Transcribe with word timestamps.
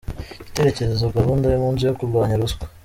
Igitekerezo 0.41 1.05
Gahunda 1.17 1.45
y’umunsi 1.47 1.81
yo 1.87 1.91
ku 1.93 1.97
kurwanya 1.99 2.39
ruswa 2.41 2.65